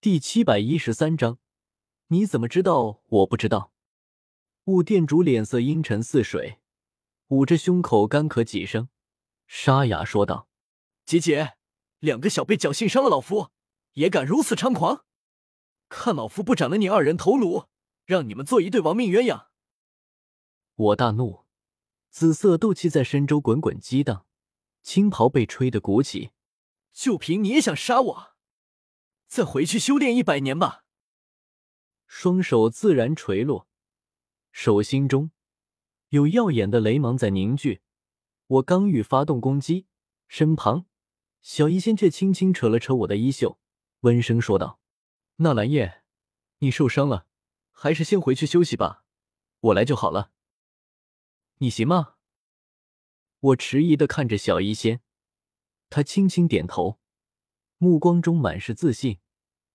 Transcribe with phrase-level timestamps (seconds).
[0.00, 1.40] 第七百一十三章，
[2.06, 3.72] 你怎么知道我不知道？
[4.66, 6.60] 雾店主脸色阴沉似水，
[7.30, 8.90] 捂着胸口干咳几声，
[9.48, 10.48] 沙哑说道
[11.04, 11.56] ：“姐姐，
[11.98, 13.50] 两个小辈侥幸伤了老夫，
[13.94, 15.04] 也敢如此猖狂？
[15.88, 17.64] 看老夫不斩了你二人头颅，
[18.04, 19.46] 让你们做一对亡命鸳鸯！”
[20.76, 21.44] 我大怒，
[22.08, 24.26] 紫色斗气在身周滚滚激荡，
[24.84, 26.30] 青袍被吹得鼓起。
[26.92, 28.37] 就凭你也想杀我？
[29.28, 30.84] 再回去修炼一百年吧！
[32.06, 33.68] 双手自然垂落，
[34.50, 35.30] 手心中
[36.08, 37.82] 有耀眼的雷芒在凝聚。
[38.46, 39.86] 我刚欲发动攻击，
[40.26, 40.86] 身旁
[41.42, 43.60] 小医仙却轻轻扯了扯我的衣袖，
[44.00, 44.80] 温声说道
[45.36, 46.02] ：“纳兰叶，
[46.60, 47.26] 你受伤了，
[47.70, 49.04] 还是先回去休息吧，
[49.60, 50.32] 我来就好了。
[51.58, 52.14] 你行吗？”
[53.40, 55.02] 我迟疑的看着小医仙，
[55.90, 56.98] 他轻轻点头。
[57.80, 59.20] 目光中满是自信，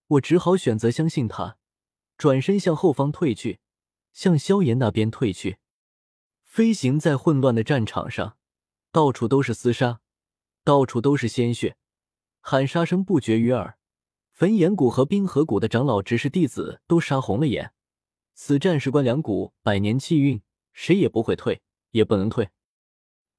[0.08, 1.58] 我只好选择相信他，
[2.18, 3.60] 转身向后方退去，
[4.12, 5.58] 向萧炎那边退去。
[6.44, 8.38] 飞行在混乱的战场上，
[8.92, 10.02] 到处都是厮杀，
[10.64, 11.78] 到处都是鲜血，
[12.42, 13.78] 喊杀声不绝于耳。
[14.32, 17.74] 焚炎谷和冰河谷的长老、执事、弟子都杀红了眼。
[18.34, 20.42] 此战事关两股百年气运，
[20.74, 22.50] 谁也不会退，也不能退。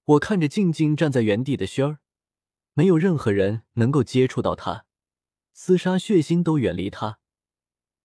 [0.04, 1.98] 我看着静静站在原地的轩儿。
[2.74, 4.86] 没有任何人能够接触到他，
[5.56, 7.20] 厮杀血腥都远离他。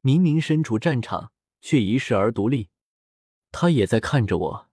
[0.02, 2.70] 明明身处战场，却一世而独立。
[3.52, 4.70] 他也在看着我，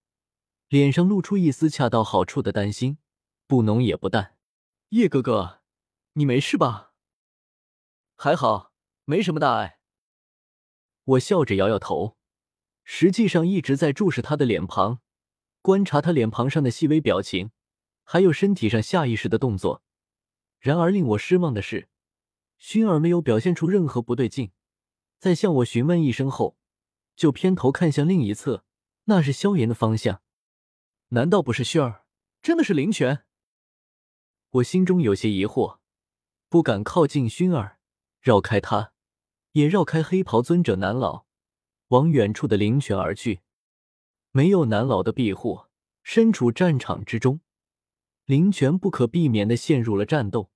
[0.69, 2.99] 脸上露出一丝恰到好处的担心，
[3.47, 4.37] 不浓也不淡。
[4.91, 5.63] 叶哥哥，
[6.13, 6.93] 你没事吧？
[8.15, 8.73] 还好，
[9.05, 9.81] 没什么大碍。
[11.05, 12.17] 我笑着摇摇头，
[12.85, 15.01] 实际上一直在注视他的脸庞，
[15.63, 17.51] 观察他脸庞上的细微表情，
[18.05, 19.83] 还有身体上下意识的动作。
[20.61, 21.89] 然而令我失望的是，
[22.61, 24.53] 薰儿没有表现出任何不对劲，
[25.19, 26.57] 在向我询问一声后，
[27.15, 28.65] 就偏头看向另一侧，
[29.05, 30.23] 那是萧炎的方向。
[31.09, 32.05] 难道不是熏儿，
[32.43, 33.25] 真的是林泉？
[34.51, 35.79] 我心中有些疑惑，
[36.49, 37.79] 不敢靠近薰儿，
[38.21, 38.93] 绕开他，
[39.53, 41.27] 也绕开黑袍尊者南老，
[41.89, 43.41] 往远处的灵泉而去。
[44.33, 45.67] 没有南老的庇护，
[46.03, 47.41] 身处战场之中。
[48.25, 50.51] 林泉不可避免的陷入了战斗，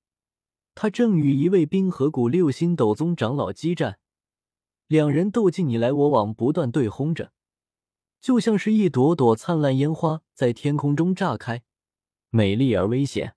[0.74, 3.98] 他正与一位冰河谷六星斗宗长老激战，
[4.86, 7.32] 两人斗技你来我往，不断对轰着，
[8.20, 11.62] 就像是一朵朵灿烂烟花在天空中炸开，
[12.30, 13.34] 美丽而危险。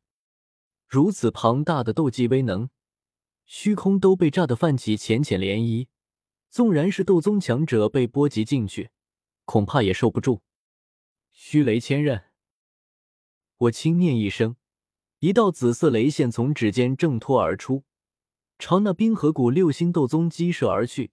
[0.88, 2.70] 如此庞大的斗技威能，
[3.46, 5.88] 虚空都被炸得泛起浅浅涟漪，
[6.50, 8.92] 纵然是斗宗强者被波及进去，
[9.44, 10.42] 恐怕也受不住。
[11.32, 12.26] 虚雷千刃。
[13.58, 14.56] 我轻念一声，
[15.24, 17.86] 一道紫色雷线从指尖挣脱而出，
[18.60, 21.12] 朝那冰河谷六星斗宗击射而去。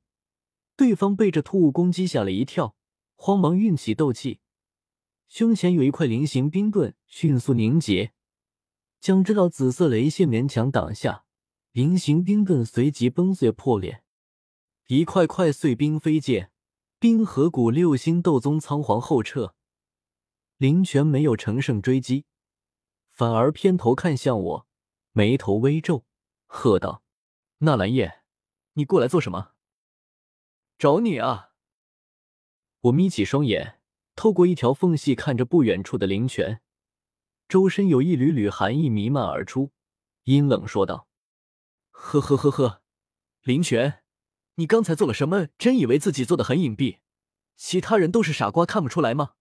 [0.75, 2.75] 对方被这突兀攻击吓了一跳，
[3.15, 4.41] 慌忙运起斗气，
[5.29, 8.11] 胸前有一块菱形冰盾迅速凝结，
[9.01, 11.25] 将这道紫色雷线勉强挡下。
[11.71, 14.03] 菱形冰盾随即崩碎破裂，
[14.89, 16.51] 一块块碎冰飞溅，
[16.99, 19.55] 冰河谷六星斗宗仓皇后撤。
[20.57, 22.25] 林泉没有乘胜追击。
[23.21, 24.67] 反而偏头看向我，
[25.13, 26.07] 眉头微皱，
[26.47, 27.03] 喝道
[27.61, 28.23] ：“纳兰叶，
[28.73, 29.53] 你过来做什么
[30.81, 31.51] ？”“找你啊！”
[32.81, 33.79] 我眯起双眼，
[34.17, 36.63] 透过一条缝隙看着不远处的灵泉，
[37.47, 39.73] 周身有一缕缕寒意弥漫而出，
[40.25, 41.07] 阴冷说道
[41.93, 42.83] ：“呵呵呵呵，
[43.43, 44.03] 灵泉，
[44.55, 45.49] 你刚才做了什么？
[45.59, 47.01] 真以为自己做的很隐蔽，
[47.55, 49.35] 其他人都是傻瓜看不出来吗？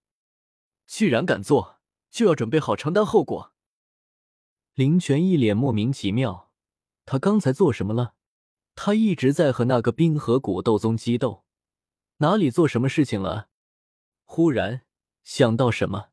[0.86, 1.80] 既然敢做，
[2.10, 3.54] 就要准备好承担后果。”
[4.80, 6.54] 林泉一脸莫名其妙，
[7.06, 8.14] 他刚才做什么了？
[8.76, 11.44] 他一直在和那个冰河谷斗宗激斗，
[12.20, 13.50] 哪里做什么事情了？
[14.24, 14.86] 忽然
[15.22, 16.12] 想到什么，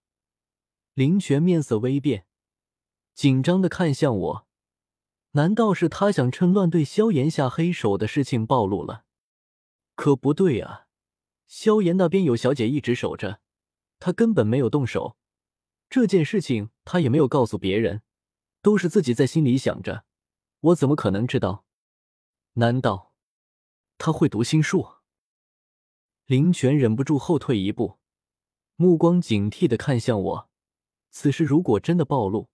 [0.94, 2.27] 林泉面色微变，
[3.15, 4.47] 紧张的看向我。
[5.34, 9.04] 难道是他想趁乱对萧炎下黑手的事情暴露了？
[9.95, 10.89] 可不对啊，
[11.47, 13.39] 萧炎那边有小姐一直守着，
[14.01, 15.16] 他根本没有动手。
[15.89, 18.03] 这件事情他也没有告诉别人。
[18.66, 20.04] 都是自己在心里想着，
[20.59, 21.65] 我怎么可能知道？
[22.54, 23.13] 难道
[23.97, 24.89] 他会读心术？
[26.24, 28.01] 林泉忍不住后退一步，
[28.74, 30.51] 目光警惕的看向我。
[31.10, 32.48] 此事如果真的暴露，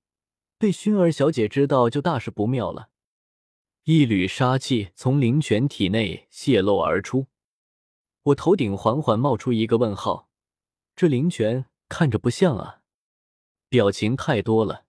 [0.58, 2.90] 被薰儿小姐知道，就大事不妙了。
[3.84, 7.28] 一缕杀气从林泉体内泄露而出，
[8.24, 10.28] 我头顶缓缓冒出一个问号。
[10.94, 12.82] 这林泉看着不像啊，
[13.70, 14.84] 表情太多了。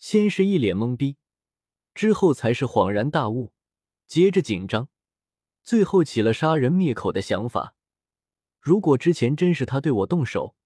[0.00, 1.18] 先是一脸懵逼，
[1.94, 3.52] 之后才是恍然大悟，
[4.06, 4.88] 接着紧张，
[5.62, 7.74] 最后起了杀人灭口的想法。
[8.58, 10.56] 如果之前真是他对我动手，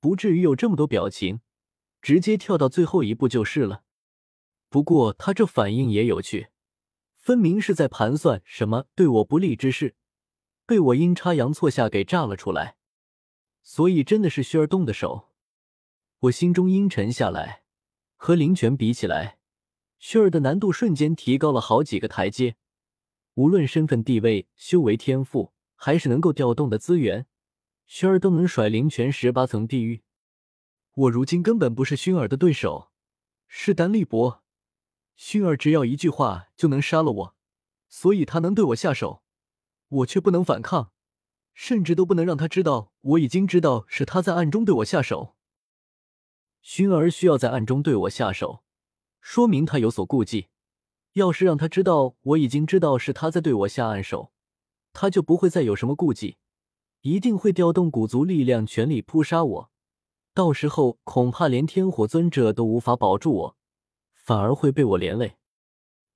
[0.00, 1.40] 不至于有这么多表情，
[2.02, 3.84] 直接跳到最后一步就是了。
[4.68, 6.48] 不过他这反应也有趣，
[7.16, 9.96] 分明是在盘算什么对我不利之事，
[10.66, 12.76] 被我阴差阳错下给炸了出来。
[13.62, 15.30] 所以真的是薛儿动的手，
[16.18, 17.63] 我心中阴沉下来。
[18.24, 19.36] 和灵泉比起来，
[19.98, 22.56] 薛儿的难度瞬间提高了好几个台阶。
[23.34, 27.26] 无论身份地位、修为天赋，还是能够调动的资源，
[27.86, 30.04] 薰儿都能甩灵泉十八层地狱。
[30.94, 32.90] 我如今根本不是薰儿的对手，
[33.46, 34.42] 势单力薄。
[35.18, 37.36] 薰儿只要一句话就能杀了我，
[37.90, 39.22] 所以他能对我下手，
[39.88, 40.92] 我却不能反抗，
[41.52, 45.36] 甚至都不能让他知道我已经知道是他在暗中对我下手。
[46.64, 48.64] 熏儿需要在暗中对我下手，
[49.20, 50.48] 说明他有所顾忌。
[51.12, 54.32] 要是让他知道我已经知道是他在对我下暗手，
[54.94, 56.38] 他就不会再有什么顾忌，
[57.02, 59.70] 一定会调动古族力量全力扑杀我。
[60.32, 63.56] 到时候恐怕连天火尊者都无法保住我，
[64.14, 65.36] 反而会被我连累。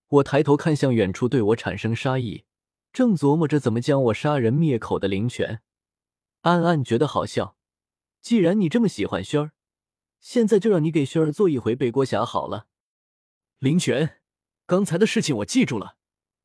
[0.09, 2.47] 我抬头看向远处对我产生杀意，
[2.91, 5.61] 正琢磨着怎么将我杀人灭口的灵泉，
[6.41, 7.55] 暗暗觉得好笑。
[8.23, 9.53] 既然你这么喜欢轩儿，
[10.21, 12.67] 现在就让你给薰儿做一回背锅侠好了，
[13.59, 14.21] 林泉。
[14.67, 15.97] 刚才的事情我记住了，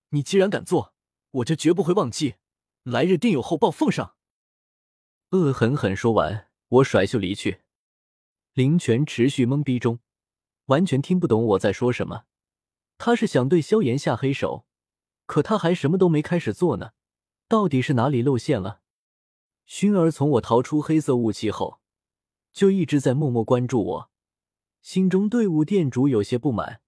[0.10, 0.94] 你既然敢做，
[1.32, 2.36] 我就绝不会忘记，
[2.84, 4.16] 来日定有厚报奉上。
[5.32, 7.62] 恶狠狠说完，我甩袖离去。
[8.54, 10.00] 林泉持续懵逼中，
[10.68, 12.26] 完全听不懂我在说什么。
[12.98, 14.66] 他是想对萧炎下黑手，
[15.26, 16.92] 可他还什么都没开始做呢，
[17.50, 18.82] 到底是哪里露馅了？
[19.68, 21.82] 薰儿从我逃出黑色雾气后，
[22.54, 24.12] 就一直在默默关注我，
[24.82, 26.82] 心中对五店主有些不满。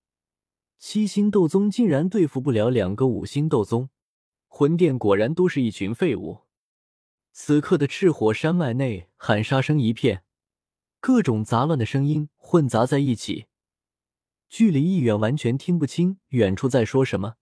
[0.77, 3.89] 七星斗宗竟然对付不了两个五星斗宗，
[4.47, 6.41] 魂殿果然都是一群废物。
[7.31, 10.23] 此刻的赤火山脉内喊杀声一片，
[11.00, 13.47] 各种杂乱的声音混杂在一起，
[14.47, 17.35] 距离一远完全听不清远处在说什么，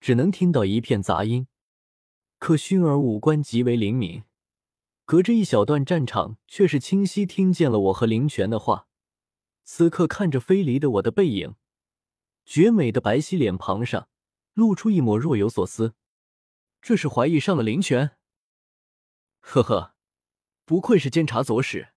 [0.00, 1.46] 只能听到一片杂音。
[2.38, 4.24] 可熏儿五官极为灵敏，
[5.04, 8.88] 隔着一小段战场却是清晰听见了我和林泉的话。
[9.62, 11.56] 此刻看着飞离的我的背影。
[12.44, 14.10] 绝美的白皙脸庞上
[14.52, 15.94] 露出一抹若有所思，
[16.82, 18.18] 这是怀疑上了林泉。
[19.40, 19.94] 呵呵，
[20.66, 21.94] 不愧是监察左使，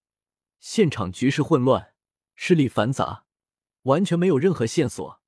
[0.58, 1.94] 现场局势混乱，
[2.34, 3.26] 势力繁杂，
[3.82, 5.20] 完全没有任何线索，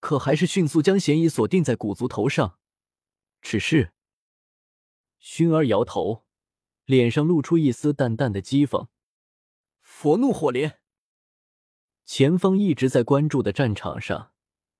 [0.00, 2.58] 可还是迅速将嫌疑锁定在古族头上。
[3.40, 3.92] 只是，
[5.20, 6.25] 薰儿摇头，
[6.86, 8.86] 脸上露出一丝淡淡的讥讽。
[9.82, 10.78] 佛怒火莲，
[12.04, 14.32] 前方一直在关注的战场上。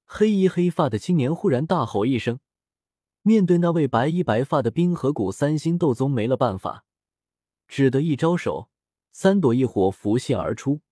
[0.04, 2.38] 黑衣黑发的青年忽然大吼一声，
[3.22, 6.84] 面对那位白衣白发的冰河谷三星斗宗，没了办法，
[7.66, 8.70] 只得一招手，
[9.10, 10.82] 三朵异火浮现而出。